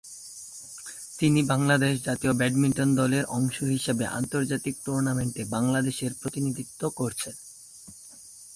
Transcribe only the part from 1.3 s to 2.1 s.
Bangladesh